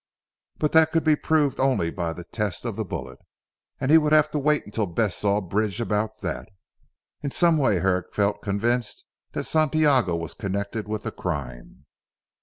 But 0.57 0.71
that 0.71 0.91
could 0.91 1.03
be 1.03 1.15
proved 1.15 1.59
only 1.59 1.91
by 1.91 2.11
the 2.11 2.23
test 2.23 2.65
of 2.65 2.75
the 2.75 2.83
bullet, 2.83 3.19
and 3.79 3.91
he 3.91 3.99
would 3.99 4.13
have 4.13 4.31
to 4.31 4.39
wait 4.39 4.65
until 4.65 4.87
Bess 4.87 5.17
saw 5.17 5.41
Bridge 5.41 5.79
about 5.79 6.21
that. 6.23 6.49
In 7.21 7.29
some 7.29 7.55
way 7.59 7.77
Herrick 7.81 8.11
felt 8.15 8.41
convinced 8.41 9.05
that 9.33 9.43
Santiago 9.43 10.15
was 10.15 10.33
connected 10.33 10.87
with 10.87 11.03
the 11.03 11.11
crime. 11.11 11.85